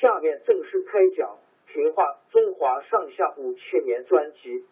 [0.00, 1.38] 下面正式开讲
[1.72, 4.64] 《评话中华上下五千年》专辑。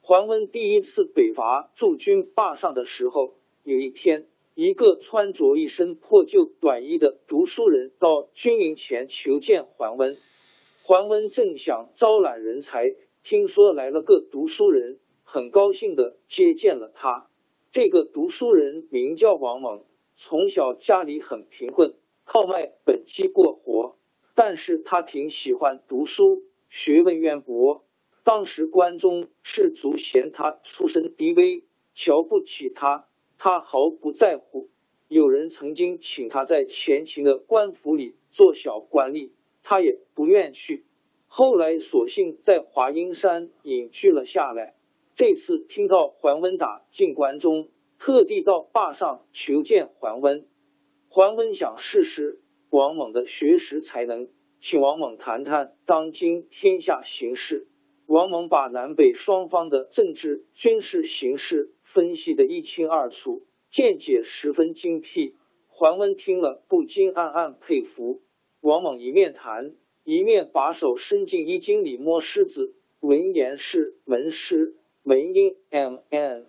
[0.00, 3.34] 桓温第一次北伐驻军坝上的时候，
[3.64, 10.16] 有一天，一个穿着一身破旧短衣的读书人到军营前求见桓温。
[10.84, 12.94] 桓温正想招揽人才。
[13.24, 17.28] 听说来了个读书人，很高兴的接见了他。
[17.72, 21.94] 这个读书人名叫王猛，从小家里很贫困，
[22.26, 23.96] 靠卖本鸡过活。
[24.34, 27.86] 但是他挺喜欢读书，学问渊博。
[28.24, 34.68] 当时关中士族嫌他出身低微，瞧不起他，他毫不在乎。
[35.08, 39.30] 有人曾经请他在前秦的官府里做小官吏，
[39.62, 40.84] 他也不愿去。
[41.26, 44.74] 后来索性在华阴山隐居了下来。
[45.14, 47.68] 这次听到桓温打进关中，
[47.98, 50.46] 特地到坝上求见桓温。
[51.08, 52.40] 桓温想试试
[52.70, 54.28] 王猛的学识才能，
[54.60, 57.66] 请王猛谈谈当今天下形势。
[58.06, 65.36] 王猛把南北双方的政治军事形势分析的一清二楚，见解十分精辟。
[65.68, 68.22] 桓温听了不禁暗暗佩服。
[68.60, 69.74] 王猛一面谈。
[70.04, 76.46] 一面把手伸进衣襟里摸狮子，闻言是门师门音 m n。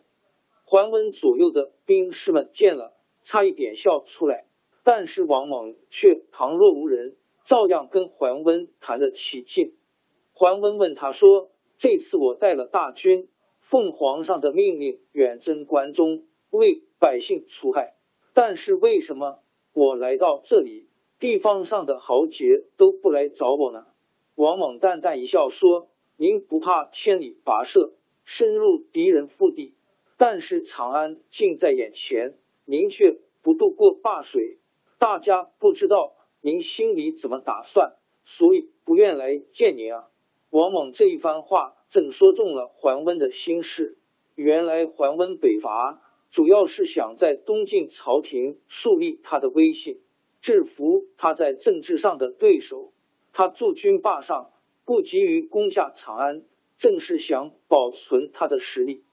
[0.65, 4.45] 桓温左右的兵士们见了，差一点笑出来，
[4.83, 7.15] 但是王猛却旁若无人，
[7.45, 9.73] 照样跟桓温谈得起劲。
[10.33, 13.27] 桓温问他说：“这次我带了大军，
[13.59, 17.95] 奉皇上的命令远征关中，为百姓除害，
[18.33, 19.39] 但是为什么
[19.73, 20.87] 我来到这里？”
[21.19, 23.85] 地方上的豪杰都不来找我呢。
[24.35, 25.87] 王猛淡淡一笑说
[26.17, 29.73] ：“您不怕千里跋涉，深入敌人腹地，
[30.17, 32.35] 但是长安近在眼前，
[32.65, 34.59] 您却不渡过灞水，
[34.97, 40.09] 大家不知道您心里怎么打算，所以不愿来见您啊。”
[40.49, 43.97] 王猛这一番话正说中了桓温的心事。
[44.35, 49.99] 原来桓温北伐主要是想在东晋朝廷树立他的威信。
[50.41, 52.91] 制服他在政治上的对手，
[53.31, 54.51] 他驻军霸上，
[54.83, 56.43] 不急于攻下长安，
[56.83, 59.05] 正是想保存他的实力。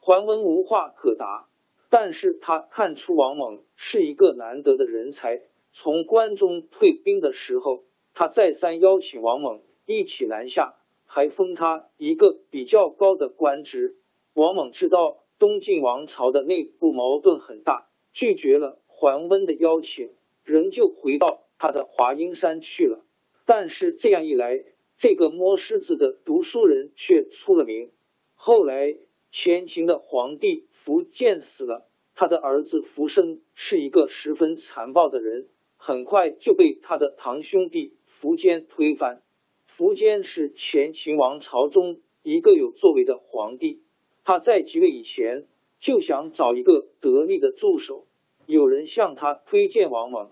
[0.00, 1.50] 桓温无话可答，
[1.90, 5.42] 但是他看出王猛是一个难得的人才。
[5.70, 13.98] 从关中退兵的时候，他再三邀请王猛一起南下，还封他一个比较高的官职。
[14.32, 20.10] 王猛知道东晋王朝的内部矛盾很大，拒绝了桓温的邀请。
[20.42, 23.04] 仍旧回到他的华阴山去了，
[23.44, 24.64] 但是这样一来，
[25.00, 27.90] 这个摸狮子的读书人却出了名。
[28.34, 28.98] 后来
[29.30, 35.48] 前秦的皇帝苻建死了，他的儿子苻生是一个十分残暴的人，
[35.78, 39.22] 很快就被他的堂兄弟苻坚推翻。
[39.74, 43.82] 苻坚是前秦王朝中一个有作为的皇帝，
[44.22, 45.46] 他在即位以前
[45.78, 48.06] 就想找一个得力的助手。
[48.44, 50.30] 有人向他推荐王猛，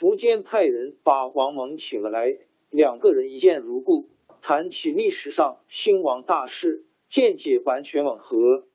[0.00, 2.38] 苻坚派人把王猛请了来，
[2.70, 4.10] 两个人一见如故，
[4.42, 8.66] 谈起历史上兴亡大事，见解完全吻合。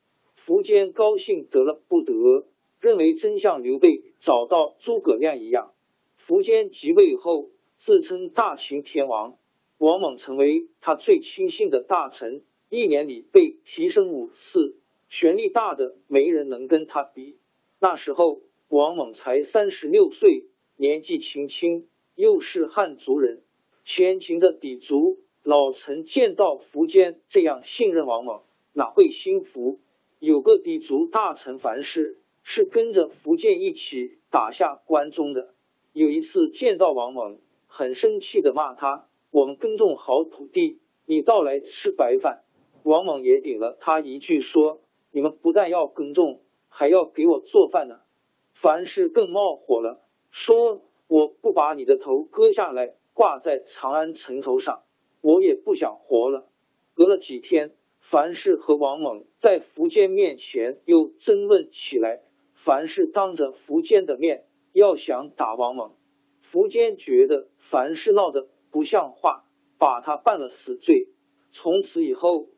[0.46, 2.46] 苻坚高兴得了不得，
[2.80, 5.74] 认为真像刘备找到诸葛亮一样。
[6.26, 9.38] 苻坚即位后，自称大秦天王，
[9.78, 14.76] 王猛成为他最亲信的大臣，一年里被提升五次，
[15.08, 17.38] 权力大的没人能跟他比。
[17.80, 20.48] 那时候王猛才三十六岁，
[20.78, 23.44] 年纪轻轻，又是汉族人，
[23.84, 28.42] 前秦的氐族老臣见到苻坚这样信任王猛，
[28.72, 29.80] 哪会心服？
[30.20, 35.54] 有个氐族大臣樊氏是跟着苻坚一起打下关中的。
[35.92, 42.44] 有一次见到王猛，很生气的骂他：“我们耕种好土地，你倒来吃白饭。”
[42.84, 44.82] 王猛也顶了他一句说
[45.12, 48.00] ：“你们不但要耕种，还要给我做饭呢。”
[48.56, 50.02] 樊氏更冒火了，
[50.32, 54.84] 说：“我不把你的头割下来挂在长安城头上，
[55.22, 56.50] 我也不想活了。”
[56.94, 57.72] 隔了几天。
[58.06, 62.20] 樊氏和王猛在苻坚面前又争论起来。
[62.54, 64.44] 樊氏当着苻坚的面
[64.74, 65.94] 要想打王猛，
[66.52, 69.46] 苻坚觉得樊氏闹得不像话，
[69.78, 71.08] 把他办了死罪。
[71.50, 72.50] 从此以后，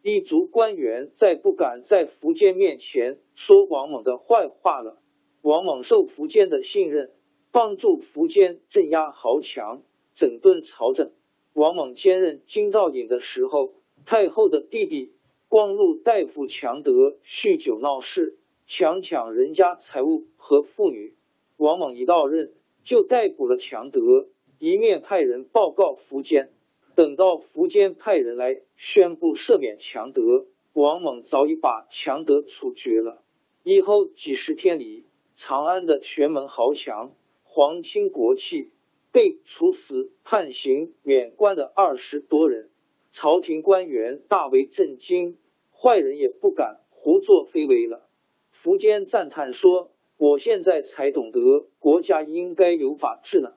[0.00, 5.02] 一族官员再不敢在苻坚面前说王猛的坏话了。
[5.42, 7.10] 王猛受苻坚的信任，
[7.52, 9.82] 帮助苻坚镇压豪强，
[10.14, 11.12] 整顿朝政。
[11.52, 13.74] 王猛兼任京兆尹的时候。
[14.06, 15.14] 太后的弟弟
[15.48, 21.14] 光禄大夫强德酗酒闹事，强抢人家财物和妇女。
[21.56, 22.52] 王猛一到任，
[22.82, 24.28] 就逮捕了强德，
[24.58, 26.50] 一面派人报告苻坚。
[26.94, 30.44] 等到苻坚派人来宣布赦免强德，
[30.74, 33.22] 王猛早已把强德处决了。
[33.62, 38.70] 以后几十天里，长安的玄门豪强、皇亲国戚
[39.14, 42.68] 被处死、判刑、免官的二十多人。
[43.12, 45.38] 朝廷官员大为震惊，
[45.70, 48.08] 坏人也不敢胡作非为了。
[48.52, 53.54] 苻坚赞叹说：“我现在才懂得国家应该有法治呢。”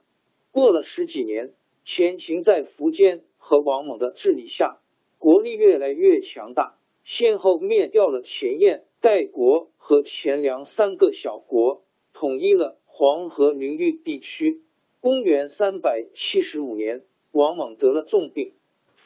[0.54, 4.80] 过了十几年，前秦在苻坚和王猛的治理下，
[5.18, 11.83] 国力越来越强大，先后灭掉了前燕、代国和前凉三个小国，
[12.13, 14.62] 统一了黄河流域地区。
[15.07, 18.51] 公元三百七十五年，王猛得了重病。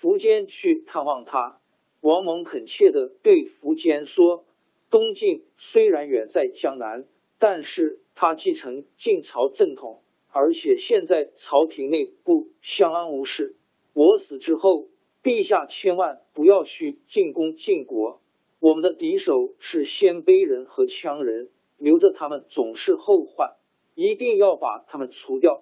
[0.02, 1.62] 苻坚去探望他，
[2.00, 4.44] 王猛恳切的对苻坚说
[4.90, 7.06] ：“东晋虽然远在江南，
[7.38, 10.02] 但是他继承晋朝正统，
[10.32, 13.56] 而且现在朝廷内部相安无事。
[13.94, 14.88] 我死之后，
[15.22, 18.22] 陛下千万不要去进攻晋国。
[18.60, 23.54] 我们的敌手是鲜卑人和羌人，留着他们总是后患，
[23.94, 25.62] 一定要把他们除掉，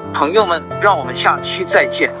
[0.13, 2.11] 朋友们，让我们下期再见。